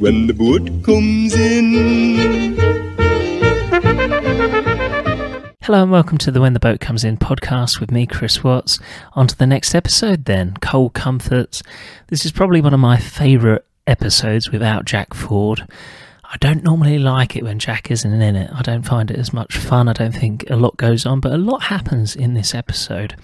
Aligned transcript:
When 0.00 0.26
the 0.28 0.32
boat 0.32 0.62
comes 0.82 1.34
in. 1.34 2.56
Hello 5.60 5.82
and 5.82 5.92
welcome 5.92 6.16
to 6.16 6.30
the 6.30 6.40
When 6.40 6.54
the 6.54 6.58
Boat 6.58 6.80
Comes 6.80 7.04
In 7.04 7.18
podcast 7.18 7.80
with 7.80 7.90
me, 7.90 8.06
Chris 8.06 8.42
Watts. 8.42 8.78
On 9.12 9.26
to 9.26 9.36
the 9.36 9.46
next 9.46 9.74
episode 9.74 10.24
then, 10.24 10.54
Coal 10.62 10.88
Comforts. 10.88 11.62
This 12.06 12.24
is 12.24 12.32
probably 12.32 12.62
one 12.62 12.72
of 12.72 12.80
my 12.80 12.96
favourite 12.96 13.60
episodes 13.86 14.50
without 14.50 14.86
Jack 14.86 15.12
Ford. 15.12 15.66
I 16.24 16.38
don't 16.38 16.64
normally 16.64 16.98
like 16.98 17.36
it 17.36 17.44
when 17.44 17.58
Jack 17.58 17.90
isn't 17.90 18.22
in 18.22 18.36
it. 18.36 18.50
I 18.54 18.62
don't 18.62 18.84
find 18.84 19.10
it 19.10 19.18
as 19.18 19.34
much 19.34 19.58
fun. 19.58 19.86
I 19.86 19.92
don't 19.92 20.14
think 20.14 20.48
a 20.48 20.56
lot 20.56 20.78
goes 20.78 21.04
on, 21.04 21.20
but 21.20 21.32
a 21.32 21.36
lot 21.36 21.64
happens 21.64 22.16
in 22.16 22.32
this 22.32 22.54
episode. 22.54 23.16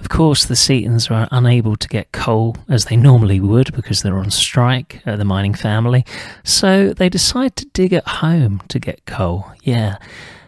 Of 0.00 0.08
course, 0.08 0.44
the 0.44 0.54
Seatons 0.54 1.10
are 1.10 1.28
unable 1.30 1.76
to 1.76 1.88
get 1.88 2.12
coal 2.12 2.56
as 2.68 2.84
they 2.84 2.96
normally 2.96 3.40
would 3.40 3.72
because 3.74 4.02
they're 4.02 4.18
on 4.18 4.30
strike, 4.30 5.02
uh, 5.06 5.16
the 5.16 5.24
mining 5.24 5.54
family. 5.54 6.04
So 6.44 6.92
they 6.92 7.08
decide 7.08 7.56
to 7.56 7.66
dig 7.66 7.92
at 7.92 8.06
home 8.06 8.62
to 8.68 8.78
get 8.78 9.06
coal. 9.06 9.50
Yeah. 9.62 9.96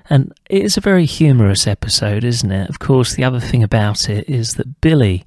And 0.08 0.32
it 0.48 0.62
is 0.62 0.76
a 0.76 0.80
very 0.80 1.06
humorous 1.06 1.66
episode, 1.66 2.24
isn't 2.24 2.50
it? 2.50 2.68
Of 2.68 2.80
course, 2.80 3.14
the 3.14 3.24
other 3.24 3.40
thing 3.40 3.62
about 3.62 4.08
it 4.08 4.28
is 4.28 4.54
that 4.54 4.80
Billy 4.80 5.24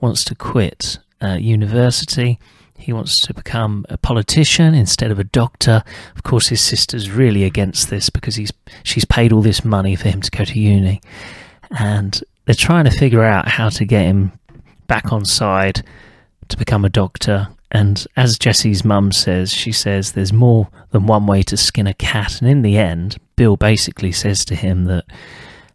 wants 0.00 0.24
to 0.24 0.34
quit 0.34 0.98
uh, 1.22 1.38
university. 1.40 2.38
He 2.76 2.92
wants 2.92 3.20
to 3.22 3.32
become 3.32 3.86
a 3.88 3.96
politician 3.96 4.74
instead 4.74 5.10
of 5.10 5.18
a 5.18 5.24
doctor. 5.24 5.84
Of 6.16 6.24
course, 6.24 6.48
his 6.48 6.60
sister's 6.60 7.10
really 7.10 7.44
against 7.44 7.90
this 7.90 8.10
because 8.10 8.34
he's 8.34 8.52
she's 8.82 9.04
paid 9.04 9.32
all 9.32 9.40
this 9.40 9.64
money 9.64 9.94
for 9.94 10.08
him 10.08 10.20
to 10.20 10.30
go 10.30 10.44
to 10.44 10.58
uni, 10.58 11.00
and 11.78 12.22
they're 12.44 12.54
trying 12.54 12.84
to 12.84 12.90
figure 12.90 13.24
out 13.24 13.48
how 13.48 13.68
to 13.70 13.84
get 13.84 14.06
him 14.06 14.32
back 14.86 15.12
on 15.12 15.24
side 15.24 15.84
to 16.48 16.56
become 16.56 16.84
a 16.84 16.90
doctor. 16.90 17.48
And 17.70 18.06
as 18.16 18.38
Jessie's 18.38 18.84
mum 18.84 19.12
says, 19.12 19.52
she 19.52 19.72
says 19.72 20.12
there's 20.12 20.32
more 20.32 20.68
than 20.90 21.06
one 21.06 21.26
way 21.26 21.42
to 21.44 21.56
skin 21.56 21.86
a 21.86 21.94
cat. 21.94 22.40
And 22.40 22.48
in 22.48 22.62
the 22.62 22.76
end, 22.76 23.18
Bill 23.36 23.56
basically 23.56 24.12
says 24.12 24.44
to 24.46 24.54
him 24.54 24.84
that 24.84 25.04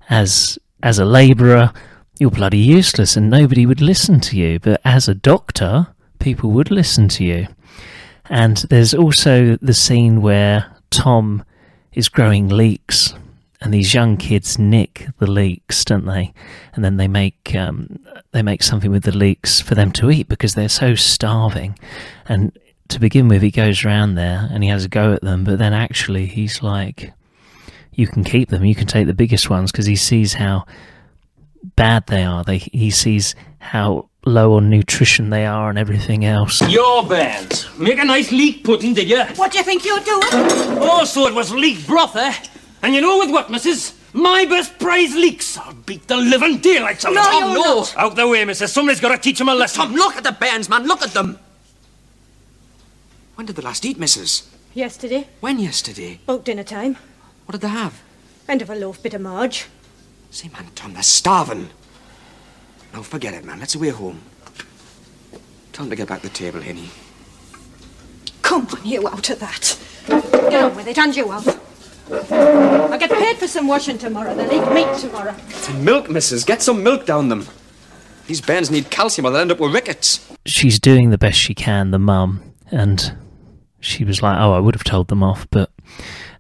as 0.10 0.58
as 0.82 0.98
a 0.98 1.06
labourer, 1.06 1.74
you're 2.20 2.32
bloody 2.32 2.60
useless 2.60 3.18
and 3.18 3.30
nobody 3.30 3.66
would 3.66 3.82
listen 3.82 4.22
to 4.22 4.38
you. 4.38 4.60
But 4.60 4.80
as 4.86 5.10
a 5.10 5.16
doctor, 5.16 5.88
people 6.20 6.52
would 6.52 6.72
listen 6.72 7.10
to 7.10 7.26
you. 7.26 7.48
And 8.30 8.58
there's 8.70 8.94
also 8.94 9.58
the 9.62 9.74
scene 9.74 10.22
where 10.22 10.74
Tom 10.90 11.44
is 11.92 12.08
growing 12.08 12.48
leeks 12.48 13.14
and 13.62 13.74
these 13.74 13.94
young 13.94 14.16
kids 14.16 14.58
nick 14.58 15.08
the 15.20 15.30
leeks, 15.30 15.84
don't 15.84 16.06
they? 16.06 16.34
And 16.74 16.84
then 16.84 16.98
they 16.98 17.08
make 17.08 17.56
um, 17.56 18.00
they 18.32 18.42
make 18.42 18.64
something 18.64 18.92
with 18.92 19.04
the 19.04 19.16
leeks 19.16 19.60
for 19.60 19.76
them 19.76 19.92
to 19.94 20.10
eat 20.10 20.30
because 20.30 20.56
they're 20.56 20.70
so 20.70 20.96
starving. 20.96 21.78
And 22.28 22.58
to 22.88 23.00
begin 23.00 23.28
with, 23.28 23.42
he 23.42 23.52
goes 23.52 23.84
around 23.84 24.16
there 24.16 24.48
and 24.52 24.64
he 24.64 24.70
has 24.70 24.86
a 24.86 24.90
go 24.90 25.14
at 25.14 25.22
them, 25.22 25.44
but 25.44 25.60
then 25.60 25.74
actually 25.74 26.26
he's 26.26 26.64
like, 26.64 27.12
"You 27.94 28.08
can 28.08 28.24
keep 28.24 28.50
them. 28.50 28.64
You 28.64 28.76
can 28.76 28.88
take 28.88 29.08
the 29.08 29.14
biggest 29.14 29.50
ones," 29.50 29.72
because 29.72 29.88
he 29.88 29.96
sees 29.96 30.36
how 30.36 30.66
bad 31.76 32.08
they 32.08 32.24
are. 32.24 32.44
They 32.44 32.60
he 32.60 32.92
sees 32.92 33.36
how 33.60 34.10
low 34.26 34.54
on 34.54 34.70
nutrition 34.70 35.32
they 35.32 35.46
are 35.46 35.70
and 35.70 35.78
everything 35.78 36.24
else. 36.24 36.62
Your 36.70 37.06
bands. 37.06 37.68
Make 37.78 38.00
a 38.00 38.06
nice 38.06 38.32
leek 38.32 38.64
pudding, 38.64 38.94
did 38.94 39.10
you? 39.10 39.24
What 39.36 39.52
do 39.52 39.58
you 39.58 39.64
think 39.64 39.86
you're 39.86 40.00
doing? 40.00 40.24
Oh, 40.82 41.04
so 41.06 41.28
it 41.28 41.34
was 41.34 41.54
leek 41.54 41.86
broth, 41.86 42.16
eh? 42.16 42.34
And 42.82 42.94
you 42.96 43.02
know 43.02 43.20
with 43.20 43.30
what, 43.32 43.50
missus? 43.50 43.94
My 44.14 44.46
best 44.46 44.80
prize 44.80 45.14
leaks. 45.16 45.58
I'll 45.58 45.74
beat 45.74 46.08
the 46.08 46.18
living 46.18 46.58
daylights 46.60 47.06
out 47.06 47.12
of 47.12 47.16
No, 47.16 47.24
them. 47.40 47.50
you're 47.52 47.64
no. 47.66 47.76
not. 47.82 47.98
Out 47.98 48.16
the 48.16 48.28
way, 48.28 48.44
missus. 48.46 48.72
Somebody's 48.74 49.00
got 49.02 49.10
to 49.16 49.18
teach 49.22 49.40
him 49.40 49.50
a 49.50 49.56
lesson. 49.56 49.82
Tom, 49.84 49.94
look 49.94 50.16
at 50.16 50.24
the 50.24 50.32
bands, 50.32 50.70
man. 50.70 50.88
Look 50.88 51.02
at 51.02 51.12
them. 51.12 51.38
When 53.36 53.46
did 53.46 53.56
they 53.56 53.62
last 53.62 53.86
eat, 53.86 54.00
missus? 54.00 54.50
Yesterday, 54.74 55.28
When 55.40 55.60
yesterday? 55.60 56.20
about 56.26 56.46
dinner 56.46 56.64
time. 56.64 56.96
What 57.46 57.54
did 57.54 57.62
they 57.62 57.68
have? 57.70 58.02
End 58.48 58.62
of 58.62 58.70
a 58.70 58.76
loaf 58.76 59.02
bit 59.02 59.14
of 59.14 59.22
marge. 59.22 59.66
See, 60.32 60.50
man, 60.50 60.68
Tom, 60.76 60.94
they're 60.94 61.04
starving. 61.04 61.70
Now, 62.94 63.02
forget 63.02 63.34
it, 63.34 63.44
man. 63.46 63.60
Let's 63.60 63.76
away 63.76 63.90
home. 63.90 64.22
Tell 65.74 65.86
them 65.86 65.90
to 65.90 65.96
get 65.96 66.08
back 66.08 66.22
to 66.22 66.28
the 66.28 66.34
table, 66.34 66.62
Henny. 66.62 66.90
Come 68.42 68.68
on, 68.68 68.86
you 68.86 69.08
out 69.08 69.30
of 69.30 69.40
that. 69.40 69.78
Get 70.08 70.64
on 70.64 70.76
with 70.76 70.88
it, 70.88 70.98
and 70.98 71.16
you 71.16 71.30
up. 71.32 71.46
I 72.12 72.98
get 72.98 73.12
paid 73.12 73.38
for 73.38 73.48
some 73.48 73.68
washing 73.68 73.98
tomorrow. 73.98 74.34
They'll 74.36 74.52
eat 74.52 74.74
meat 74.74 74.98
tomorrow. 74.98 75.36
Some 75.50 75.84
milk, 75.84 76.10
missus. 76.10 76.44
Get 76.44 76.62
some 76.62 76.84
milk 76.84 77.06
down 77.06 77.30
them. 77.30 77.48
These 78.28 78.42
bairns 78.42 78.70
need 78.72 78.90
calcium 78.90 79.26
or 79.26 79.32
they'll 79.32 79.42
end 79.42 79.52
up 79.52 79.60
with 79.60 79.74
rickets. 79.74 80.28
she's 80.46 80.80
doing 80.80 81.10
the 81.10 81.18
best 81.18 81.40
she 81.40 81.54
can, 81.56 81.92
the 81.92 82.00
mum, 82.00 82.44
and 82.72 83.16
she 83.80 84.04
was 84.04 84.22
like, 84.22 84.38
"Oh, 84.40 84.54
I 84.54 84.60
would 84.60 84.76
have 84.76 84.84
told 84.84 85.08
them 85.08 85.24
off," 85.24 85.48
but 85.50 85.72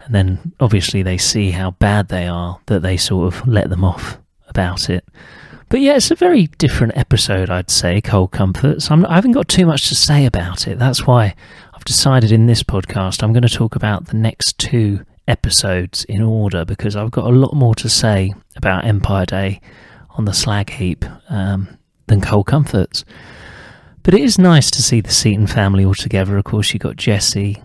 and 0.05 0.13
then 0.13 0.53
obviously 0.59 1.03
they 1.03 1.17
see 1.17 1.51
how 1.51 1.71
bad 1.71 2.09
they 2.09 2.27
are 2.27 2.59
that 2.67 2.81
they 2.81 2.97
sort 2.97 3.33
of 3.33 3.47
let 3.47 3.69
them 3.69 3.83
off 3.83 4.17
about 4.47 4.89
it. 4.89 5.03
But 5.69 5.81
yeah, 5.81 5.95
it's 5.95 6.09
a 6.09 6.15
very 6.15 6.47
different 6.57 6.97
episode, 6.97 7.51
I'd 7.51 7.69
say. 7.69 8.01
Cold 8.01 8.31
Comforts. 8.31 8.89
I'm, 8.89 9.05
I 9.05 9.15
haven't 9.15 9.33
got 9.33 9.47
too 9.47 9.67
much 9.67 9.87
to 9.89 9.95
say 9.95 10.25
about 10.25 10.67
it. 10.67 10.79
That's 10.79 11.05
why 11.05 11.35
I've 11.75 11.85
decided 11.85 12.31
in 12.31 12.47
this 12.47 12.63
podcast 12.63 13.21
I'm 13.21 13.33
going 13.33 13.43
to 13.43 13.49
talk 13.49 13.75
about 13.75 14.07
the 14.07 14.17
next 14.17 14.57
two 14.57 15.05
episodes 15.29 16.03
in 16.05 16.21
order 16.21 16.65
because 16.65 16.95
I've 16.95 17.11
got 17.11 17.25
a 17.25 17.35
lot 17.35 17.53
more 17.53 17.75
to 17.75 17.87
say 17.87 18.33
about 18.55 18.85
Empire 18.85 19.25
Day 19.25 19.61
on 20.11 20.25
the 20.25 20.33
slag 20.33 20.69
heap 20.69 21.05
um, 21.29 21.77
than 22.07 22.19
Cold 22.19 22.47
Comforts. 22.47 23.05
But 24.03 24.13
it 24.13 24.21
is 24.21 24.39
nice 24.39 24.71
to 24.71 24.81
see 24.81 25.01
the 25.01 25.11
Seaton 25.11 25.47
family 25.47 25.85
all 25.85 25.93
together. 25.93 26.37
Of 26.37 26.45
course, 26.45 26.73
you 26.73 26.79
got 26.79 26.95
Jessie, 26.97 27.61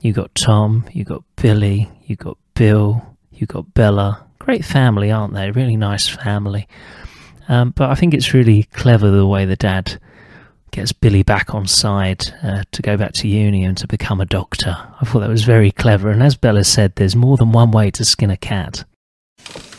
you 0.00 0.12
got 0.12 0.34
Tom, 0.34 0.88
you 0.92 1.04
got 1.04 1.24
Billy, 1.36 1.90
you 2.06 2.16
got 2.16 2.38
Bill, 2.54 3.16
you 3.32 3.46
got 3.46 3.74
Bella. 3.74 4.24
Great 4.38 4.64
family, 4.64 5.10
aren't 5.10 5.34
they? 5.34 5.50
Really 5.50 5.76
nice 5.76 6.08
family. 6.08 6.68
Um, 7.48 7.72
but 7.74 7.90
I 7.90 7.94
think 7.94 8.14
it's 8.14 8.34
really 8.34 8.64
clever 8.74 9.10
the 9.10 9.26
way 9.26 9.44
the 9.44 9.56
dad 9.56 10.00
gets 10.70 10.92
Billy 10.92 11.22
back 11.22 11.54
on 11.54 11.66
side 11.66 12.26
uh, 12.42 12.62
to 12.72 12.82
go 12.82 12.96
back 12.96 13.12
to 13.14 13.28
uni 13.28 13.64
and 13.64 13.76
to 13.78 13.86
become 13.86 14.20
a 14.20 14.26
doctor. 14.26 14.76
I 15.00 15.04
thought 15.04 15.20
that 15.20 15.28
was 15.28 15.44
very 15.44 15.70
clever. 15.70 16.10
And 16.10 16.22
as 16.22 16.36
Bella 16.36 16.64
said, 16.64 16.94
there's 16.96 17.16
more 17.16 17.36
than 17.36 17.52
one 17.52 17.70
way 17.70 17.90
to 17.92 18.04
skin 18.04 18.30
a 18.30 18.36
cat. 18.36 18.84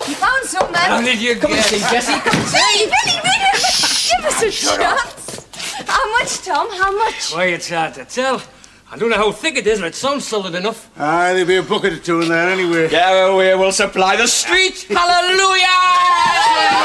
You 0.08 0.16
found 0.16 0.46
some 0.46 0.74
How 0.74 0.96
then? 0.98 1.06
did 1.06 1.22
you 1.22 1.36
get 1.36 1.52
it, 1.52 1.82
Jessie? 1.92 2.14
Hey, 2.14 2.86
Billy, 2.86 3.20
Billy! 3.22 3.52
Give 4.10 4.26
us 4.26 4.42
a 4.42 4.52
chance. 4.52 5.48
How 5.88 6.12
much, 6.20 6.38
Tom? 6.46 6.68
How 6.72 6.92
much? 6.98 7.32
Why, 7.34 7.46
it's 7.46 7.70
hard 7.70 7.94
to 7.96 8.06
tell. 8.06 8.42
I 8.92 8.98
don't 8.98 9.10
know 9.12 9.18
how 9.18 9.32
thick 9.32 9.56
it 9.56 9.68
is, 9.68 9.80
but 9.80 9.90
it 9.90 9.96
sounds 9.96 10.26
solid 10.28 10.56
enough. 10.56 10.90
Ah, 10.98 11.32
there'll 11.32 11.46
be 11.48 11.58
a 11.58 11.62
bucket 11.64 11.94
or 11.94 12.00
two 12.00 12.22
in 12.22 12.30
there 12.30 12.50
anyway. 12.50 12.90
Yeah, 12.90 13.36
we 13.36 13.54
will 13.54 13.72
supply 13.72 14.16
the 14.16 14.28
street. 14.28 14.88
Hallelujah! 14.90 15.68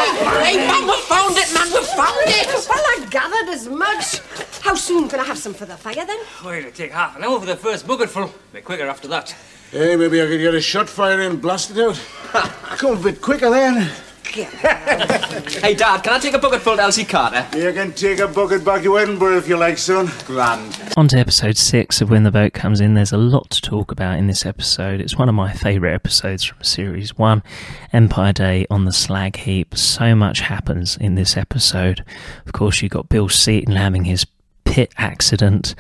Hey, 0.05 0.57
man, 0.57 0.87
we 0.87 0.97
found 1.03 1.37
it, 1.37 1.53
man. 1.55 1.69
We 1.73 1.85
found 1.85 2.29
it. 2.29 2.47
Well, 2.69 2.85
I 2.85 3.07
gathered 3.11 3.49
as 3.53 3.69
much. 3.69 4.21
How 4.61 4.75
soon 4.75 5.09
can 5.09 5.21
I 5.21 5.25
have 5.25 5.39
some 5.39 5.55
for 5.55 5.67
the 5.67 5.77
fire, 5.77 6.05
then? 6.07 6.19
Why, 6.43 6.57
it'll 6.57 6.71
take 6.71 6.93
half 6.93 7.17
an 7.17 7.25
hour 7.25 7.41
for 7.41 7.47
the 7.47 7.57
first 7.57 7.87
bucketful. 7.87 8.33
Be 8.53 8.61
quicker 8.61 8.87
after 8.87 9.09
that. 9.09 9.35
Hey, 9.71 9.97
maybe 9.97 10.23
I 10.23 10.27
could 10.27 10.41
get 10.41 10.55
a 10.55 10.61
shot 10.61 10.89
fire 10.89 11.21
in 11.21 11.33
and 11.33 11.43
blast 11.43 11.71
it 11.71 11.79
out. 11.79 12.01
Come 12.79 12.99
a 12.99 13.03
bit 13.03 13.21
quicker 13.21 13.51
then. 13.51 13.91
Hey, 14.35 15.75
Dad, 15.75 16.03
can 16.03 16.13
I 16.13 16.19
take 16.19 16.35
a 16.35 16.39
bucketful 16.41 16.75
to 16.75 16.83
Elsie 16.83 17.05
Carter? 17.05 17.47
You 17.57 17.73
can 17.73 17.93
take 17.93 18.19
a 18.19 18.27
bucket 18.27 18.65
back 18.65 18.83
to 18.83 18.99
Edinburgh 18.99 19.39
if 19.39 19.47
you 19.47 19.57
like, 19.57 19.79
son. 19.79 20.11
Grand. 20.27 20.93
On 20.97 21.07
to 21.07 21.17
episode 21.17 21.57
six 21.57 22.01
of 22.01 22.11
When 22.11 22.25
the 22.25 22.33
Boat 22.33 22.53
Comes 22.53 22.81
In. 22.81 22.95
There's 22.95 23.13
a 23.13 23.17
lot 23.17 23.49
to 23.51 23.61
talk 23.61 23.93
about 23.93 24.19
in 24.19 24.27
this 24.27 24.45
episode. 24.45 25.01
It's 25.01 25.17
one 25.17 25.29
of 25.29 25.37
my 25.37 25.53
favourite 25.53 25.95
episodes 25.95 26.43
from 26.43 26.61
series 26.65 27.17
one, 27.17 27.45
Empire 27.93 28.33
Day 28.33 28.67
on 28.71 28.87
the 28.87 28.93
Slag 28.93 29.37
Heap. 29.37 29.77
So 29.77 30.17
much 30.17 30.41
happens 30.41 30.97
in 30.97 31.15
this 31.15 31.37
episode. 31.37 32.05
Of 32.45 32.53
course, 32.53 32.83
you've 32.83 32.91
got 32.91 33.09
Bill 33.09 33.29
Seaton 33.29 33.77
having 33.77 34.03
his 34.03 34.27
pit 34.65 34.93
accident, 34.99 35.77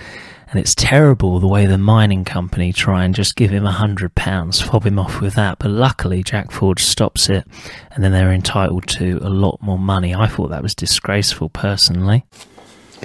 and 0.55 0.61
it's 0.61 0.77
terrible 0.77 1.41
the 1.41 1.49
way 1.49 1.67
the 1.67 1.77
mining 1.77 2.25
company 2.25 2.73
try 2.73 3.05
and 3.05 3.13
just 3.13 3.35
give 3.35 3.51
him 3.51 3.67
a 3.67 3.73
hundred 3.73 4.15
pounds, 4.15 4.61
fob 4.61 4.87
him 4.87 5.01
off 5.01 5.21
with 5.21 5.35
that. 5.35 5.59
But 5.59 5.73
luckily, 5.73 6.23
Jack 6.23 6.53
Ford 6.53 6.79
stops 6.79 7.29
it, 7.29 7.45
and 7.91 8.05
then 8.05 8.13
they're 8.13 8.33
entitled 8.33 8.87
to 8.91 9.19
a 9.21 9.29
lot 9.29 9.61
more 9.61 9.81
money. 9.81 10.15
I 10.15 10.29
thought 10.29 10.51
that 10.51 10.63
was 10.63 10.73
disgraceful, 10.73 11.49
personally. 11.49 12.25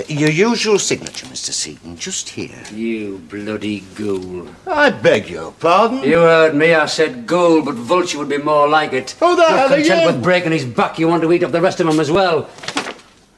Your 0.07 0.29
usual 0.29 0.77
signature, 0.77 1.25
Mr. 1.25 1.51
Seaton, 1.51 1.97
just 1.97 2.29
here. 2.29 2.61
You 2.71 3.17
bloody 3.27 3.79
ghoul. 3.95 4.47
I 4.67 4.91
beg 4.91 5.27
your 5.27 5.51
pardon. 5.51 6.03
You 6.03 6.19
heard 6.19 6.53
me, 6.53 6.75
I 6.75 6.85
said 6.85 7.25
ghoul, 7.25 7.63
but 7.63 7.73
vulture 7.73 8.19
would 8.19 8.29
be 8.29 8.37
more 8.37 8.69
like 8.69 8.93
it. 8.93 9.15
Who 9.19 9.35
the 9.35 9.41
Not 9.41 9.49
hell 9.49 9.65
are 9.73 9.75
content 9.75 10.01
you? 10.01 10.07
with 10.07 10.21
breaking 10.21 10.51
his 10.51 10.65
back, 10.65 10.99
you 10.99 11.07
want 11.07 11.23
to 11.23 11.33
eat 11.33 11.43
up 11.43 11.51
the 11.51 11.61
rest 11.61 11.79
of 11.79 11.87
him 11.87 11.99
as 11.99 12.11
well. 12.11 12.47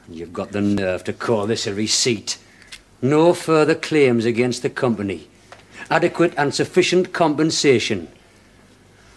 And 0.06 0.14
you've 0.16 0.34
got 0.34 0.52
the 0.52 0.60
nerve 0.60 1.02
to 1.04 1.14
call 1.14 1.46
this 1.46 1.66
a 1.66 1.72
receipt. 1.72 2.36
No 3.02 3.34
further 3.34 3.74
claims 3.74 4.24
against 4.24 4.62
the 4.62 4.70
company. 4.70 5.28
Adequate 5.90 6.32
and 6.36 6.54
sufficient 6.54 7.12
compensation. 7.12 8.06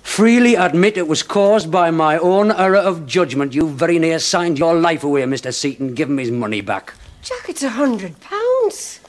Freely 0.01 0.55
admit 0.55 0.97
it 0.97 1.07
was 1.07 1.21
caused 1.21 1.69
by 1.71 1.91
my 1.91 2.17
own 2.17 2.51
error 2.51 2.77
of 2.77 3.05
judgment. 3.05 3.53
You 3.53 3.69
very 3.69 3.99
near 3.99 4.17
signed 4.19 4.57
your 4.57 4.73
life 4.73 5.03
away, 5.03 5.23
Mr. 5.23 5.53
Seaton. 5.53 5.93
Give 5.93 6.09
him 6.09 6.17
his 6.17 6.31
money 6.31 6.61
back. 6.61 6.93
Jack, 7.21 7.49
it's 7.49 7.63
a 7.63 7.69
hundred 7.69 8.19
pounds. 8.19 8.99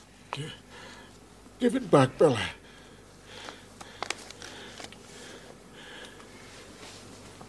Give 1.58 1.74
it 1.74 1.90
back, 1.90 2.18
Bella. 2.18 2.40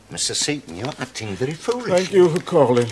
Mr. 0.09 0.33
Seaton, 0.33 0.77
you're 0.77 0.87
acting 0.99 1.35
very 1.35 1.53
foolish. 1.53 1.89
Thank 1.89 2.13
you 2.13 2.29
for 2.29 2.41
calling. 2.41 2.87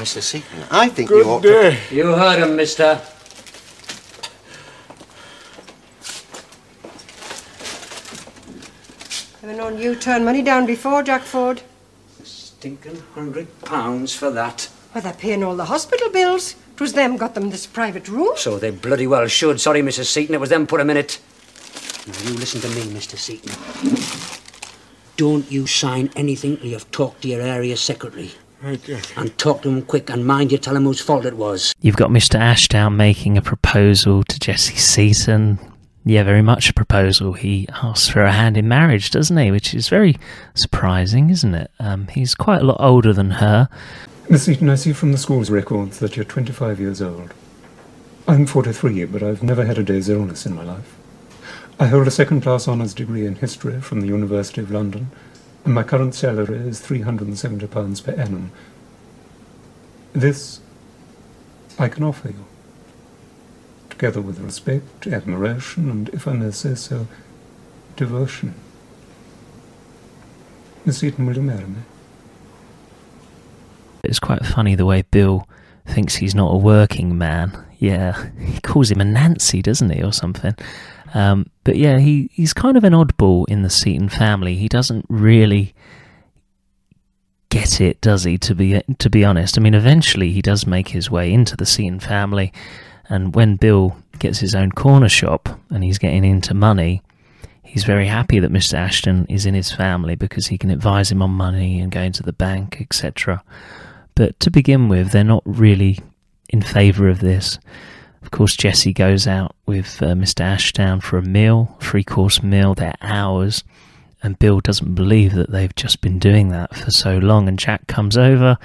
Mr. 0.00 0.22
Seaton, 0.22 0.64
I 0.70 0.88
think 0.88 1.10
Good 1.10 1.26
you 1.26 1.30
ought 1.30 1.42
day. 1.42 1.78
You 1.90 2.06
heard 2.06 2.38
him, 2.42 2.56
mister. 2.56 2.98
Never 9.42 9.56
known 9.58 9.78
you 9.78 9.94
turn 9.94 10.24
money 10.24 10.40
down 10.40 10.64
before, 10.64 11.02
Jack 11.02 11.20
Ford. 11.20 11.60
Stinking 12.24 13.02
hundred 13.14 13.48
pounds 13.60 14.14
for 14.14 14.30
that. 14.30 14.70
Well, 14.94 15.02
they're 15.02 15.12
paying 15.12 15.44
all 15.44 15.56
the 15.56 15.66
hospital 15.66 16.08
bills. 16.08 16.54
'Twas 16.76 16.94
them 16.94 17.18
got 17.18 17.34
them 17.34 17.50
this 17.50 17.66
private 17.66 18.08
room. 18.08 18.32
So 18.36 18.58
they 18.58 18.70
bloody 18.70 19.06
well 19.06 19.26
should. 19.28 19.60
Sorry, 19.60 19.82
Mrs. 19.82 20.06
Seaton, 20.06 20.34
it 20.34 20.40
was 20.40 20.48
them 20.48 20.66
put 20.66 20.80
him 20.80 20.88
in 20.88 20.96
it. 20.96 21.18
Now, 22.06 22.14
you 22.24 22.38
listen 22.38 22.62
to 22.62 22.68
me, 22.70 22.82
Mr. 22.98 23.18
Seaton. 23.18 23.52
Don't 25.18 25.52
you 25.52 25.66
sign 25.66 26.08
anything 26.16 26.56
till 26.56 26.68
you've 26.68 26.90
talked 26.90 27.20
to 27.20 27.28
your 27.28 27.42
area 27.42 27.76
secretary. 27.76 28.32
Right, 28.62 28.82
Jack. 28.82 29.16
And 29.16 29.36
talk 29.38 29.62
to 29.62 29.70
him 29.70 29.82
quick, 29.82 30.10
and 30.10 30.26
mind 30.26 30.52
you 30.52 30.58
tell 30.58 30.76
him 30.76 30.84
whose 30.84 31.00
fault 31.00 31.24
it 31.24 31.36
was. 31.36 31.74
You've 31.80 31.96
got 31.96 32.10
Mr. 32.10 32.34
Ashdown 32.34 32.96
making 32.96 33.38
a 33.38 33.42
proposal 33.42 34.22
to 34.24 34.38
Jessie 34.38 34.76
Seaton. 34.76 35.58
Yeah, 36.04 36.24
very 36.24 36.42
much 36.42 36.68
a 36.68 36.74
proposal. 36.74 37.32
He 37.32 37.68
asks 37.82 38.08
for 38.08 38.22
a 38.22 38.32
hand 38.32 38.56
in 38.56 38.68
marriage, 38.68 39.10
doesn't 39.10 39.36
he? 39.36 39.50
Which 39.50 39.74
is 39.74 39.88
very 39.88 40.16
surprising, 40.54 41.30
isn't 41.30 41.54
it? 41.54 41.70
Um, 41.78 42.08
he's 42.08 42.34
quite 42.34 42.60
a 42.60 42.64
lot 42.64 42.78
older 42.80 43.12
than 43.12 43.32
her. 43.32 43.68
Miss 44.28 44.44
Seaton, 44.44 44.68
I 44.68 44.74
see 44.74 44.92
from 44.92 45.12
the 45.12 45.18
school's 45.18 45.50
records 45.50 45.98
that 45.98 46.16
you're 46.16 46.24
25 46.24 46.80
years 46.80 47.00
old. 47.00 47.32
I'm 48.28 48.46
43, 48.46 49.06
but 49.06 49.22
I've 49.22 49.42
never 49.42 49.64
had 49.64 49.78
a 49.78 49.82
day's 49.82 50.08
illness 50.08 50.46
in 50.46 50.54
my 50.54 50.62
life. 50.64 50.96
I 51.78 51.86
hold 51.86 52.06
a 52.06 52.10
second 52.10 52.42
class 52.42 52.68
honours 52.68 52.92
degree 52.92 53.24
in 53.24 53.36
history 53.36 53.80
from 53.80 54.02
the 54.02 54.06
University 54.06 54.60
of 54.60 54.70
London, 54.70 55.10
and 55.64 55.74
my 55.74 55.82
current 55.82 56.14
salary 56.14 56.58
is 56.58 56.80
£370 56.80 58.04
per 58.04 58.12
annum. 58.12 58.52
This 60.12 60.60
I 61.78 61.88
can 61.88 62.02
offer 62.02 62.28
you, 62.28 62.44
together 63.88 64.20
with 64.20 64.38
respect, 64.40 65.06
admiration, 65.06 65.90
and, 65.90 66.08
if 66.10 66.26
I 66.28 66.32
may 66.32 66.50
say 66.50 66.74
so, 66.74 67.06
devotion. 67.96 68.54
Miss 70.84 70.98
Seaton, 70.98 71.26
will 71.26 71.36
you 71.36 71.42
marry 71.42 71.64
me? 71.64 71.82
It's 74.02 74.18
quite 74.18 74.44
funny 74.44 74.74
the 74.74 74.86
way 74.86 75.02
Bill 75.10 75.46
thinks 75.86 76.16
he's 76.16 76.34
not 76.34 76.52
a 76.52 76.56
working 76.56 77.16
man. 77.18 77.66
Yeah, 77.78 78.30
he 78.38 78.60
calls 78.60 78.90
him 78.90 79.00
a 79.00 79.04
Nancy, 79.04 79.62
doesn't 79.62 79.90
he, 79.90 80.02
or 80.02 80.12
something? 80.12 80.54
Um, 81.14 81.50
but 81.64 81.76
yeah, 81.76 81.98
he, 81.98 82.30
he's 82.32 82.52
kind 82.52 82.76
of 82.76 82.84
an 82.84 82.92
oddball 82.92 83.44
in 83.48 83.62
the 83.62 83.70
Seaton 83.70 84.08
family. 84.08 84.54
He 84.56 84.68
doesn't 84.68 85.06
really 85.08 85.74
get 87.48 87.80
it, 87.80 88.00
does 88.00 88.24
he? 88.24 88.38
To 88.38 88.54
be 88.54 88.80
to 88.98 89.10
be 89.10 89.24
honest, 89.24 89.58
I 89.58 89.60
mean, 89.60 89.74
eventually 89.74 90.30
he 90.30 90.40
does 90.40 90.66
make 90.66 90.88
his 90.88 91.10
way 91.10 91.32
into 91.32 91.56
the 91.56 91.66
Seaton 91.66 92.00
family, 92.00 92.52
and 93.08 93.34
when 93.34 93.56
Bill 93.56 93.96
gets 94.18 94.38
his 94.38 94.54
own 94.54 94.70
corner 94.72 95.08
shop 95.08 95.48
and 95.70 95.82
he's 95.82 95.98
getting 95.98 96.24
into 96.24 96.54
money, 96.54 97.02
he's 97.62 97.84
very 97.84 98.06
happy 98.06 98.38
that 98.38 98.52
Mr. 98.52 98.74
Ashton 98.74 99.26
is 99.28 99.46
in 99.46 99.54
his 99.54 99.72
family 99.72 100.14
because 100.14 100.46
he 100.46 100.58
can 100.58 100.70
advise 100.70 101.10
him 101.10 101.22
on 101.22 101.30
money 101.30 101.80
and 101.80 101.90
going 101.90 102.12
to 102.12 102.22
the 102.22 102.32
bank, 102.32 102.78
etc. 102.80 103.42
But 104.14 104.38
to 104.40 104.50
begin 104.50 104.88
with, 104.88 105.10
they're 105.10 105.24
not 105.24 105.42
really 105.44 105.98
in 106.48 106.62
favour 106.62 107.08
of 107.08 107.20
this. 107.20 107.58
Of 108.32 108.38
course, 108.38 108.54
Jessie 108.54 108.92
goes 108.92 109.26
out 109.26 109.56
with 109.66 110.00
uh, 110.00 110.14
Mr. 110.14 110.42
Ashdown 110.42 111.00
for 111.00 111.18
a 111.18 111.22
meal, 111.22 111.76
three 111.80 112.04
course 112.04 112.44
meal, 112.44 112.76
they're 112.76 112.94
hours, 113.02 113.64
and 114.22 114.38
Bill 114.38 114.60
doesn't 114.60 114.94
believe 114.94 115.34
that 115.34 115.50
they've 115.50 115.74
just 115.74 116.00
been 116.00 116.20
doing 116.20 116.50
that 116.50 116.76
for 116.76 116.92
so 116.92 117.18
long. 117.18 117.48
And 117.48 117.58
Jack 117.58 117.88
comes 117.88 118.16
over, 118.16 118.56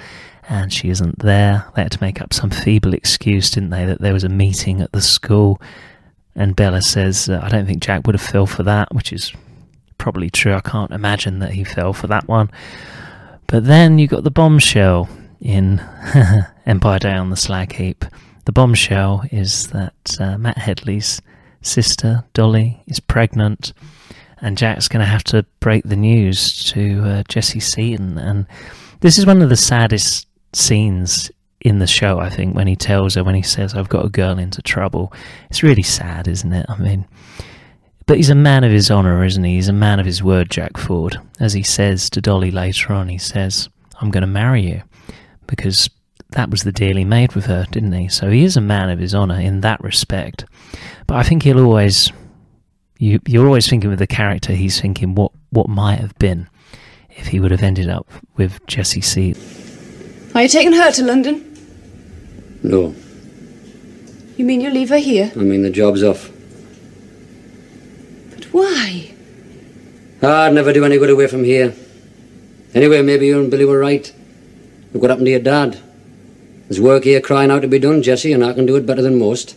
and 0.48 0.72
she 0.72 0.88
isn't 0.88 1.18
there. 1.18 1.66
They 1.74 1.82
had 1.82 1.90
to 1.90 2.00
make 2.00 2.20
up 2.20 2.32
some 2.32 2.48
feeble 2.48 2.94
excuse, 2.94 3.50
didn't 3.50 3.70
they, 3.70 3.84
that 3.84 4.00
there 4.00 4.12
was 4.12 4.22
a 4.22 4.28
meeting 4.28 4.80
at 4.80 4.92
the 4.92 5.02
school. 5.02 5.60
And 6.36 6.54
Bella 6.54 6.80
says, 6.80 7.28
uh, 7.28 7.40
I 7.42 7.48
don't 7.48 7.66
think 7.66 7.82
Jack 7.82 8.06
would 8.06 8.14
have 8.14 8.22
fell 8.22 8.46
for 8.46 8.62
that, 8.62 8.94
which 8.94 9.12
is 9.12 9.32
probably 9.98 10.30
true. 10.30 10.54
I 10.54 10.60
can't 10.60 10.92
imagine 10.92 11.40
that 11.40 11.54
he 11.54 11.64
fell 11.64 11.92
for 11.92 12.06
that 12.06 12.28
one. 12.28 12.52
But 13.48 13.64
then 13.64 13.98
you 13.98 14.06
got 14.06 14.22
the 14.22 14.30
bombshell 14.30 15.08
in 15.40 15.80
Empire 16.66 17.00
Day 17.00 17.14
on 17.14 17.30
the 17.30 17.36
Slag 17.36 17.72
Heap. 17.72 18.04
The 18.46 18.52
bombshell 18.52 19.24
is 19.32 19.66
that 19.68 20.16
uh, 20.20 20.38
Matt 20.38 20.56
Headley's 20.56 21.20
sister, 21.62 22.24
Dolly, 22.32 22.80
is 22.86 23.00
pregnant, 23.00 23.72
and 24.40 24.56
Jack's 24.56 24.86
going 24.86 25.00
to 25.00 25.10
have 25.10 25.24
to 25.24 25.44
break 25.58 25.82
the 25.84 25.96
news 25.96 26.62
to 26.70 27.02
uh, 27.04 27.22
Jessie 27.28 27.58
Seaton. 27.58 28.18
And 28.18 28.46
this 29.00 29.18
is 29.18 29.26
one 29.26 29.42
of 29.42 29.48
the 29.48 29.56
saddest 29.56 30.28
scenes 30.52 31.28
in 31.60 31.80
the 31.80 31.88
show, 31.88 32.20
I 32.20 32.30
think, 32.30 32.54
when 32.54 32.68
he 32.68 32.76
tells 32.76 33.16
her, 33.16 33.24
when 33.24 33.34
he 33.34 33.42
says, 33.42 33.74
I've 33.74 33.88
got 33.88 34.04
a 34.04 34.10
girl 34.10 34.38
into 34.38 34.62
trouble. 34.62 35.12
It's 35.50 35.64
really 35.64 35.82
sad, 35.82 36.28
isn't 36.28 36.52
it? 36.52 36.66
I 36.68 36.76
mean, 36.78 37.04
but 38.06 38.18
he's 38.18 38.30
a 38.30 38.36
man 38.36 38.62
of 38.62 38.70
his 38.70 38.92
honour, 38.92 39.24
isn't 39.24 39.42
he? 39.42 39.56
He's 39.56 39.68
a 39.68 39.72
man 39.72 39.98
of 39.98 40.06
his 40.06 40.22
word, 40.22 40.50
Jack 40.50 40.76
Ford. 40.76 41.18
As 41.40 41.52
he 41.52 41.64
says 41.64 42.08
to 42.10 42.20
Dolly 42.20 42.52
later 42.52 42.92
on, 42.92 43.08
he 43.08 43.18
says, 43.18 43.68
I'm 44.00 44.12
going 44.12 44.20
to 44.20 44.28
marry 44.28 44.62
you 44.62 44.82
because 45.48 45.90
that 46.36 46.50
was 46.50 46.64
the 46.64 46.72
deal 46.72 46.96
he 46.96 47.04
made 47.04 47.32
with 47.34 47.46
her, 47.46 47.66
didn't 47.70 47.92
he? 47.92 48.08
So 48.08 48.30
he 48.30 48.44
is 48.44 48.58
a 48.58 48.60
man 48.60 48.90
of 48.90 48.98
his 48.98 49.14
honour 49.14 49.40
in 49.40 49.62
that 49.62 49.82
respect. 49.82 50.44
But 51.06 51.16
I 51.16 51.22
think 51.22 51.42
he'll 51.42 51.64
always, 51.64 52.12
you, 52.98 53.20
you're 53.26 53.46
always 53.46 53.66
thinking 53.68 53.88
with 53.88 53.98
the 54.00 54.06
character, 54.06 54.52
he's 54.52 54.78
thinking 54.78 55.14
what, 55.14 55.32
what 55.48 55.66
might 55.68 55.98
have 55.98 56.14
been 56.18 56.46
if 57.16 57.28
he 57.28 57.40
would 57.40 57.52
have 57.52 57.62
ended 57.62 57.88
up 57.88 58.06
with 58.36 58.64
Jessie 58.66 59.00
Seat. 59.00 59.38
Are 60.34 60.42
you 60.42 60.48
taking 60.48 60.74
her 60.74 60.92
to 60.92 61.04
London? 61.04 61.42
No, 62.62 62.94
You 64.36 64.44
mean 64.44 64.60
you 64.60 64.68
leave 64.70 64.90
her 64.90 64.98
here? 64.98 65.32
I 65.34 65.38
mean 65.38 65.62
the 65.62 65.70
job's 65.70 66.02
off. 66.02 66.30
But 68.34 68.44
why? 68.52 69.14
Ah, 70.22 70.44
I'd 70.44 70.52
never 70.52 70.74
do 70.74 70.84
any 70.84 70.98
good 70.98 71.08
away 71.08 71.28
from 71.28 71.44
here. 71.44 71.74
Anyway, 72.74 73.00
maybe 73.00 73.26
you 73.26 73.40
and 73.40 73.50
Billy 73.50 73.64
were 73.64 73.78
right. 73.78 74.12
Look 74.92 75.00
what 75.00 75.10
happened 75.10 75.26
to 75.26 75.30
your 75.30 75.40
dad. 75.40 75.80
There's 76.68 76.80
work 76.80 77.04
here 77.04 77.20
crying 77.20 77.50
out 77.52 77.62
to 77.62 77.68
be 77.68 77.78
done, 77.78 78.02
Jessie, 78.02 78.32
and 78.32 78.44
I 78.44 78.52
can 78.52 78.66
do 78.66 78.74
it 78.74 78.86
better 78.86 79.02
than 79.02 79.18
most. 79.18 79.56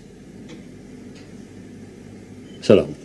So 2.62 2.76
long. 2.76 2.96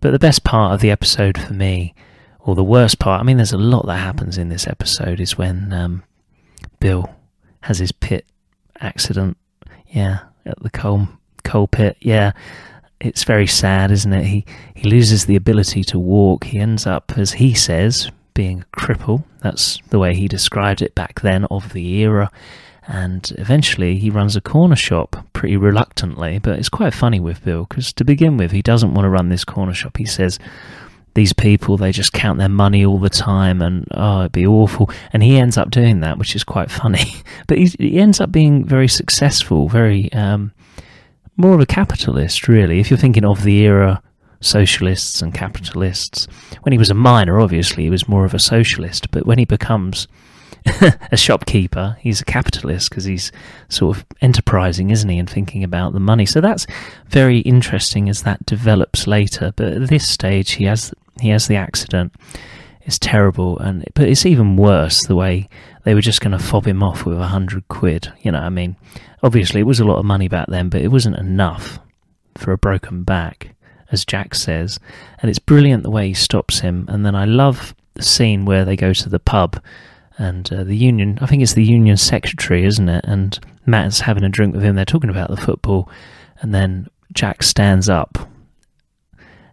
But 0.00 0.10
the 0.10 0.18
best 0.18 0.42
part 0.42 0.74
of 0.74 0.80
the 0.80 0.90
episode 0.90 1.38
for 1.38 1.52
me, 1.52 1.94
or 2.40 2.56
the 2.56 2.64
worst 2.64 2.98
part, 2.98 3.20
I 3.20 3.24
mean, 3.24 3.36
there's 3.36 3.52
a 3.52 3.58
lot 3.58 3.86
that 3.86 3.98
happens 3.98 4.36
in 4.36 4.48
this 4.48 4.66
episode, 4.66 5.20
is 5.20 5.38
when 5.38 5.72
um, 5.72 6.02
Bill 6.80 7.14
has 7.60 7.78
his 7.78 7.92
pit 7.92 8.26
accident. 8.80 9.36
Yeah, 9.88 10.20
at 10.44 10.60
the 10.60 10.70
coal 10.70 11.06
coal 11.44 11.66
pit. 11.66 11.96
Yeah, 12.00 12.32
it's 13.00 13.24
very 13.24 13.46
sad, 13.46 13.90
isn't 13.90 14.12
it? 14.12 14.24
He 14.24 14.44
he 14.74 14.88
loses 14.88 15.26
the 15.26 15.36
ability 15.36 15.84
to 15.84 15.98
walk. 15.98 16.44
He 16.44 16.58
ends 16.58 16.86
up, 16.86 17.12
as 17.16 17.32
he 17.32 17.54
says, 17.54 18.10
being 18.34 18.60
a 18.60 18.76
cripple. 18.76 19.24
That's 19.40 19.78
the 19.90 19.98
way 19.98 20.14
he 20.14 20.28
described 20.28 20.82
it 20.82 20.94
back 20.94 21.20
then 21.20 21.44
of 21.46 21.72
the 21.72 22.00
era. 22.00 22.30
And 22.88 23.32
eventually, 23.38 23.96
he 23.96 24.10
runs 24.10 24.34
a 24.34 24.40
corner 24.40 24.76
shop 24.76 25.24
pretty 25.32 25.56
reluctantly. 25.56 26.38
But 26.38 26.58
it's 26.58 26.68
quite 26.68 26.94
funny 26.94 27.20
with 27.20 27.44
Bill 27.44 27.64
because 27.68 27.92
to 27.94 28.04
begin 28.04 28.36
with, 28.36 28.50
he 28.50 28.62
doesn't 28.62 28.94
want 28.94 29.04
to 29.04 29.10
run 29.10 29.28
this 29.28 29.44
corner 29.44 29.74
shop. 29.74 29.96
He 29.96 30.04
says 30.04 30.38
these 31.14 31.32
people 31.32 31.76
they 31.76 31.92
just 31.92 32.12
count 32.12 32.38
their 32.38 32.48
money 32.48 32.84
all 32.84 32.98
the 32.98 33.10
time 33.10 33.60
and 33.60 33.86
oh 33.90 34.20
it'd 34.20 34.32
be 34.32 34.46
awful 34.46 34.90
and 35.12 35.22
he 35.22 35.36
ends 35.36 35.58
up 35.58 35.70
doing 35.70 36.00
that 36.00 36.18
which 36.18 36.34
is 36.34 36.42
quite 36.42 36.70
funny 36.70 37.14
but 37.46 37.58
he 37.58 37.98
ends 37.98 38.20
up 38.20 38.32
being 38.32 38.64
very 38.64 38.88
successful 38.88 39.68
very 39.68 40.10
um, 40.14 40.52
more 41.36 41.54
of 41.54 41.60
a 41.60 41.66
capitalist 41.66 42.48
really 42.48 42.80
if 42.80 42.90
you're 42.90 42.98
thinking 42.98 43.24
of 43.24 43.42
the 43.42 43.60
era 43.60 44.02
socialists 44.40 45.22
and 45.22 45.34
capitalists 45.34 46.26
when 46.62 46.72
he 46.72 46.78
was 46.78 46.90
a 46.90 46.94
miner 46.94 47.40
obviously 47.40 47.84
he 47.84 47.90
was 47.90 48.08
more 48.08 48.24
of 48.24 48.34
a 48.34 48.38
socialist 48.38 49.10
but 49.10 49.24
when 49.24 49.38
he 49.38 49.44
becomes 49.44 50.08
a 51.10 51.16
shopkeeper 51.16 51.96
he's 52.00 52.20
a 52.20 52.24
capitalist 52.24 52.90
because 52.90 53.04
he's 53.04 53.32
sort 53.68 53.96
of 53.96 54.04
enterprising 54.20 54.90
isn't 54.90 55.08
he 55.08 55.18
and 55.18 55.30
thinking 55.30 55.64
about 55.64 55.92
the 55.92 56.00
money 56.00 56.26
so 56.26 56.40
that's 56.40 56.66
very 57.08 57.38
interesting 57.38 58.08
as 58.08 58.22
that 58.22 58.44
develops 58.46 59.06
later 59.06 59.52
but 59.56 59.72
at 59.72 59.88
this 59.88 60.08
stage 60.08 60.52
he 60.52 60.64
has 60.64 60.92
he 61.20 61.28
has 61.28 61.46
the 61.46 61.56
accident. 61.56 62.12
It's 62.84 62.98
terrible, 62.98 63.58
and 63.58 63.84
but 63.94 64.08
it's 64.08 64.26
even 64.26 64.56
worse 64.56 65.06
the 65.06 65.16
way 65.16 65.48
they 65.84 65.94
were 65.94 66.00
just 66.00 66.20
going 66.20 66.36
to 66.36 66.42
fob 66.42 66.66
him 66.66 66.82
off 66.82 67.04
with 67.04 67.18
a 67.18 67.28
hundred 67.28 67.68
quid. 67.68 68.12
You 68.22 68.32
know, 68.32 68.40
I 68.40 68.48
mean, 68.48 68.76
obviously 69.22 69.60
it 69.60 69.66
was 69.66 69.80
a 69.80 69.84
lot 69.84 69.98
of 69.98 70.04
money 70.04 70.28
back 70.28 70.48
then, 70.48 70.68
but 70.68 70.82
it 70.82 70.88
wasn't 70.88 71.18
enough 71.18 71.78
for 72.36 72.52
a 72.52 72.58
broken 72.58 73.04
back 73.04 73.54
as 73.92 74.06
Jack 74.06 74.34
says, 74.34 74.80
and 75.20 75.28
it's 75.28 75.38
brilliant 75.38 75.82
the 75.82 75.90
way 75.90 76.08
he 76.08 76.14
stops 76.14 76.60
him. 76.60 76.86
And 76.88 77.04
then 77.06 77.14
I 77.14 77.26
love 77.26 77.74
the 77.94 78.02
scene 78.02 78.46
where 78.46 78.64
they 78.64 78.74
go 78.74 78.92
to 78.94 79.08
the 79.08 79.20
pub 79.20 79.62
and 80.18 80.50
uh, 80.52 80.64
the 80.64 80.76
union, 80.76 81.18
I 81.20 81.26
think 81.26 81.42
it's 81.42 81.52
the 81.52 81.64
union 81.64 81.96
secretary, 81.98 82.64
isn't 82.64 82.88
it? 82.88 83.04
And 83.06 83.38
Matt's 83.66 84.00
having 84.00 84.24
a 84.24 84.28
drink 84.30 84.54
with 84.54 84.64
him. 84.64 84.74
They're 84.74 84.84
talking 84.84 85.10
about 85.10 85.30
the 85.30 85.36
football, 85.36 85.90
and 86.40 86.54
then 86.54 86.88
Jack 87.12 87.42
stands 87.42 87.88
up 87.88 88.18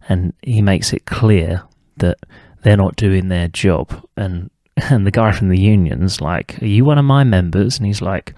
and 0.08 0.34
he 0.42 0.62
makes 0.62 0.94
it 0.94 1.06
clear 1.06 1.62
that 1.98 2.18
they're 2.62 2.78
not 2.78 2.96
doing 2.96 3.28
their 3.28 3.48
job. 3.48 4.06
And 4.16 4.50
and 4.90 5.06
the 5.06 5.12
guy 5.12 5.32
from 5.32 5.50
the 5.50 5.60
union's 5.60 6.22
like, 6.22 6.62
"Are 6.62 6.68
you 6.68 6.86
one 6.86 6.98
of 6.98 7.06
my 7.06 7.24
members?" 7.24 7.78
And 7.78 7.86
he's 7.86 8.02
like, 8.02 8.34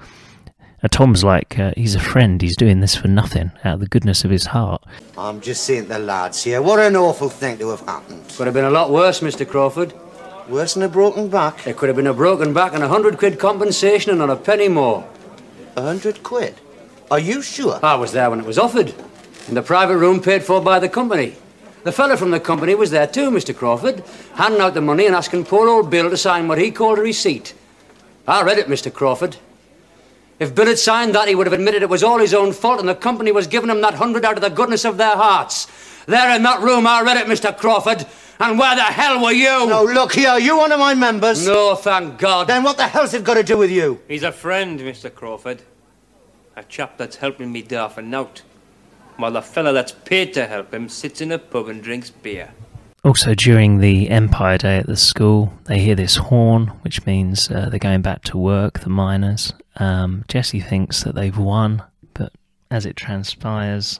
uh, 0.83 0.87
Tom's 0.87 1.23
like, 1.23 1.59
uh, 1.59 1.73
he's 1.77 1.93
a 1.93 1.99
friend. 1.99 2.41
He's 2.41 2.55
doing 2.55 2.79
this 2.79 2.95
for 2.95 3.07
nothing, 3.07 3.51
out 3.63 3.75
of 3.75 3.79
the 3.81 3.87
goodness 3.87 4.23
of 4.23 4.31
his 4.31 4.47
heart. 4.47 4.83
I'm 5.15 5.39
just 5.39 5.63
saying 5.63 5.83
to 5.83 5.89
the 5.89 5.99
lads 5.99 6.43
here, 6.43 6.59
what 6.61 6.79
an 6.79 6.95
awful 6.95 7.29
thing 7.29 7.59
to 7.59 7.69
have 7.69 7.81
happened. 7.81 8.23
Could 8.35 8.47
have 8.47 8.55
been 8.55 8.65
a 8.65 8.71
lot 8.71 8.89
worse, 8.89 9.19
Mr. 9.19 9.47
Crawford. 9.47 9.93
Worse 10.49 10.73
than 10.73 10.83
a 10.83 10.89
broken 10.89 11.29
back? 11.29 11.67
It 11.67 11.77
could 11.77 11.89
have 11.89 11.95
been 11.95 12.07
a 12.07 12.13
broken 12.15 12.51
back 12.51 12.73
and 12.73 12.83
a 12.83 12.87
hundred 12.87 13.19
quid 13.19 13.37
compensation 13.37 14.09
and 14.09 14.19
not 14.19 14.31
a 14.31 14.35
penny 14.35 14.67
more. 14.67 15.07
A 15.75 15.83
hundred 15.83 16.23
quid? 16.23 16.55
Are 17.11 17.19
you 17.19 17.43
sure? 17.43 17.79
I 17.83 17.95
was 17.95 18.11
there 18.11 18.29
when 18.29 18.39
it 18.39 18.45
was 18.45 18.57
offered. 18.57 18.93
In 19.47 19.53
the 19.53 19.61
private 19.61 19.97
room 19.97 20.19
paid 20.19 20.43
for 20.43 20.61
by 20.61 20.79
the 20.79 20.89
company. 20.89 21.35
The 21.83 21.91
fellow 21.91 22.15
from 22.15 22.31
the 22.31 22.39
company 22.39 22.75
was 22.75 22.91
there 22.91 23.07
too, 23.07 23.31
Mr. 23.31 23.55
Crawford, 23.55 24.03
handing 24.35 24.61
out 24.61 24.75
the 24.75 24.81
money 24.81 25.07
and 25.07 25.15
asking 25.15 25.45
poor 25.45 25.67
old 25.67 25.89
Bill 25.89 26.09
to 26.09 26.17
sign 26.17 26.47
what 26.47 26.59
he 26.59 26.69
called 26.69 26.99
a 26.99 27.01
receipt. 27.01 27.55
I 28.27 28.43
read 28.43 28.59
it, 28.59 28.67
Mr. 28.67 28.93
Crawford. 28.93 29.37
If 30.39 30.53
Bill 30.53 30.67
had 30.67 30.79
signed 30.79 31.15
that, 31.15 31.27
he 31.27 31.35
would 31.35 31.47
have 31.47 31.53
admitted 31.53 31.81
it 31.81 31.89
was 31.89 32.03
all 32.03 32.19
his 32.19 32.33
own 32.33 32.53
fault 32.53 32.79
and 32.79 32.89
the 32.89 32.95
company 32.95 33.31
was 33.31 33.47
giving 33.47 33.69
him 33.69 33.81
that 33.81 33.95
hundred 33.95 34.25
out 34.25 34.35
of 34.35 34.41
the 34.41 34.49
goodness 34.49 34.85
of 34.85 34.97
their 34.97 35.15
hearts. 35.15 35.67
There 36.05 36.35
in 36.35 36.43
that 36.43 36.61
room, 36.61 36.85
I 36.85 37.01
read 37.01 37.17
it, 37.17 37.27
Mr. 37.27 37.55
Crawford. 37.55 38.05
And 38.39 38.57
where 38.57 38.75
the 38.75 38.81
hell 38.81 39.21
were 39.21 39.31
you? 39.31 39.67
No, 39.67 39.83
look 39.83 40.13
here, 40.13 40.29
are 40.29 40.39
you 40.39 40.57
one 40.57 40.71
of 40.71 40.79
my 40.79 40.95
members? 40.95 41.45
No, 41.45 41.75
thank 41.75 42.17
God. 42.17 42.47
Then 42.47 42.63
what 42.63 42.77
the 42.77 42.87
hell's 42.87 43.13
it 43.13 43.23
got 43.23 43.35
to 43.35 43.43
do 43.43 43.57
with 43.57 43.69
you? 43.69 44.01
He's 44.07 44.23
a 44.23 44.31
friend, 44.31 44.79
Mr. 44.79 45.13
Crawford. 45.13 45.61
A 46.55 46.63
chap 46.63 46.97
that's 46.97 47.17
helping 47.17 47.51
me 47.51 47.61
there 47.61 47.87
for 47.89 48.01
nout. 48.01 48.41
While 49.17 49.31
the 49.31 49.41
fella 49.41 49.73
that's 49.73 49.91
paid 49.91 50.33
to 50.33 50.47
help 50.47 50.73
him 50.73 50.89
sits 50.89 51.21
in 51.21 51.31
a 51.31 51.39
pub 51.39 51.67
and 51.67 51.81
drinks 51.81 52.09
beer. 52.09 52.51
Also, 53.03 53.33
during 53.33 53.79
the 53.79 54.09
Empire 54.09 54.59
Day 54.59 54.77
at 54.77 54.85
the 54.85 54.95
school, 54.95 55.51
they 55.65 55.79
hear 55.79 55.95
this 55.95 56.17
horn, 56.17 56.67
which 56.83 57.03
means 57.05 57.49
uh, 57.49 57.67
they're 57.69 57.79
going 57.79 58.03
back 58.03 58.23
to 58.25 58.37
work, 58.37 58.81
the 58.81 58.89
miners. 58.89 59.53
Um, 59.77 60.23
Jessie 60.27 60.59
thinks 60.59 61.03
that 61.03 61.15
they've 61.15 61.37
won, 61.37 61.83
but 62.13 62.31
as 62.69 62.85
it 62.85 62.95
transpires, 62.95 63.99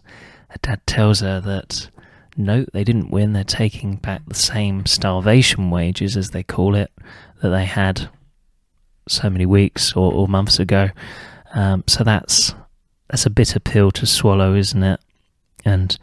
her 0.50 0.58
dad 0.62 0.86
tells 0.86 1.22
her 1.22 1.42
that 1.42 1.90
no, 2.38 2.66
they 2.74 2.84
didn't 2.84 3.10
win. 3.10 3.34
They're 3.34 3.44
taking 3.44 3.96
back 3.96 4.22
the 4.28 4.36
same 4.36 4.86
starvation 4.86 5.72
wages, 5.72 6.16
as 6.16 6.30
they 6.30 6.44
call 6.44 6.76
it, 6.76 6.92
that 7.42 7.50
they 7.50 7.66
had 7.66 8.10
so 9.08 9.30
many 9.30 9.46
weeks 9.46 9.94
or, 9.94 10.14
or 10.14 10.28
months 10.28 10.60
ago. 10.60 10.90
Um, 11.54 11.84
so 11.88 12.04
that's 12.04 12.54
that's 13.12 13.26
a 13.26 13.30
bitter 13.30 13.60
pill 13.60 13.92
to 13.92 14.06
swallow, 14.06 14.56
isn't 14.56 14.84
it? 14.84 15.02
And 15.66 15.98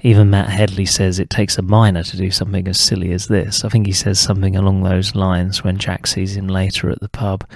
even 0.00 0.30
Matt 0.30 0.48
Headley 0.48 0.86
says 0.86 1.18
it 1.18 1.28
takes 1.28 1.58
a 1.58 1.62
miner 1.62 2.02
to 2.02 2.16
do 2.16 2.30
something 2.30 2.66
as 2.66 2.80
silly 2.80 3.12
as 3.12 3.28
this. 3.28 3.64
I 3.64 3.68
think 3.68 3.86
he 3.86 3.92
says 3.92 4.18
something 4.18 4.56
along 4.56 4.82
those 4.82 5.14
lines 5.14 5.62
when 5.62 5.76
Jack 5.76 6.06
sees 6.06 6.36
him 6.36 6.48
later 6.48 6.88
at 6.88 7.00
the 7.00 7.10
pub. 7.10 7.46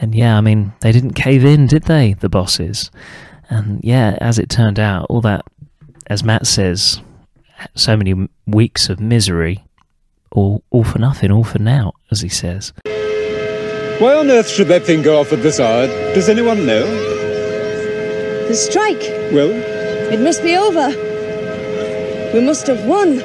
And 0.00 0.12
yeah, 0.12 0.36
I 0.36 0.40
mean, 0.40 0.72
they 0.80 0.90
didn't 0.90 1.12
cave 1.12 1.44
in, 1.44 1.68
did 1.68 1.84
they, 1.84 2.14
the 2.14 2.28
bosses? 2.28 2.90
And 3.48 3.82
yeah, 3.84 4.18
as 4.20 4.40
it 4.40 4.48
turned 4.48 4.80
out, 4.80 5.06
all 5.08 5.20
that, 5.20 5.44
as 6.08 6.24
Matt 6.24 6.48
says, 6.48 7.00
so 7.76 7.96
many 7.96 8.28
weeks 8.44 8.88
of 8.88 8.98
misery, 8.98 9.64
all, 10.32 10.64
all 10.70 10.82
for 10.82 10.98
nothing, 10.98 11.30
all 11.30 11.44
for 11.44 11.60
naught, 11.60 11.94
as 12.10 12.22
he 12.22 12.28
says. 12.28 12.72
Why 14.00 14.14
on 14.14 14.28
earth 14.32 14.48
should 14.48 14.66
that 14.66 14.82
thing 14.82 15.02
go 15.02 15.20
off 15.20 15.32
at 15.32 15.44
this 15.44 15.60
hour? 15.60 15.86
Does 16.12 16.28
anyone 16.28 16.66
know? 16.66 17.11
The 18.52 18.58
strike. 18.58 19.00
Well, 19.32 19.50
It 20.12 20.20
must 20.20 20.42
be 20.42 20.54
over. 20.58 20.88
We 22.34 22.40
must 22.44 22.66
have 22.66 22.84
won. 22.84 23.20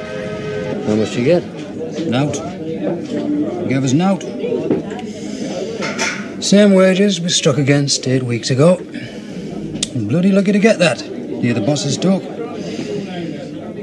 How 0.86 0.94
much 0.96 1.14
you 1.16 1.24
get? 1.24 1.42
Nout. 2.08 2.32
Gave 3.68 3.84
us 3.84 3.92
nout. 3.92 4.22
Same 6.42 6.72
wages 6.72 7.20
we 7.20 7.28
struck 7.28 7.58
against 7.58 8.08
eight 8.08 8.22
weeks 8.22 8.48
ago. 8.48 8.78
I'm 9.94 10.08
Bloody 10.08 10.32
lucky 10.32 10.52
to 10.52 10.58
get 10.58 10.78
that. 10.78 11.06
Near 11.10 11.52
the 11.52 11.60
boss's 11.60 11.98
talk. 11.98 12.22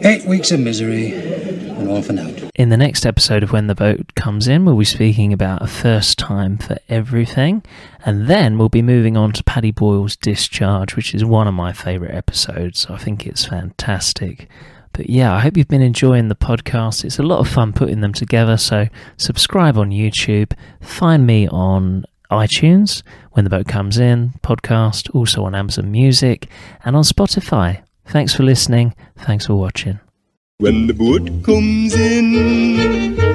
Eight 0.04 0.26
weeks 0.26 0.52
of 0.52 0.60
misery 0.62 1.14
and 1.14 1.88
all 1.90 2.02
for 2.02 2.14
nout. 2.14 2.35
In 2.56 2.70
the 2.70 2.78
next 2.78 3.06
episode 3.06 3.44
of 3.44 3.52
When 3.52 3.68
the 3.68 3.76
Boat 3.76 4.16
Comes 4.16 4.48
In, 4.48 4.64
we'll 4.64 4.78
be 4.78 4.86
speaking 4.86 5.34
about 5.34 5.62
a 5.62 5.68
first 5.68 6.18
time 6.18 6.58
for 6.58 6.78
everything, 6.88 7.62
and 8.06 8.28
then 8.28 8.58
we'll 8.58 8.70
be 8.70 8.82
moving 8.82 9.18
on 9.18 9.34
to 9.34 9.44
Paddy 9.44 9.72
Boyle's 9.72 10.16
Discharge, 10.16 10.96
which 10.96 11.14
is 11.14 11.26
one 11.26 11.50
of 11.50 11.54
my 11.54 11.74
favourite 11.74 12.16
episodes. 12.16 12.88
I 12.90 12.98
think 12.98 13.28
it's 13.28 13.44
fantastic. 13.44 14.48
But 14.94 15.10
yeah, 15.10 15.34
I 15.34 15.42
hope 15.42 15.58
you've 15.58 15.68
been 15.68 15.82
enjoying 15.82 16.30
the 16.30 16.36
podcast. 16.36 17.04
It's 17.04 17.20
a 17.20 17.24
lot 17.24 17.40
of 17.40 17.50
fun 17.50 17.74
putting 17.74 18.00
them 18.00 18.14
together, 18.14 18.56
so 18.56 18.88
subscribe 19.18 19.78
on 19.78 19.90
YouTube, 19.90 20.54
find 20.80 21.28
me 21.28 21.50
on 21.50 22.06
iTunes, 22.32 23.04
When 23.32 23.44
the 23.44 23.50
Boat 23.50 23.68
Comes 23.68 23.98
In 23.98 24.32
podcast, 24.44 25.14
also 25.14 25.44
on 25.44 25.56
Amazon 25.56 25.92
Music, 25.92 26.48
and 26.86 26.96
on 26.96 27.04
Spotify. 27.04 27.82
Thanks 28.06 28.34
for 28.34 28.44
listening. 28.44 28.96
Thanks 29.18 29.48
for 29.48 29.56
watching. 29.56 30.00
When 30.60 30.88
the 30.88 30.94
boat 30.94 31.44
comes 31.44 31.94
in. 31.94 33.35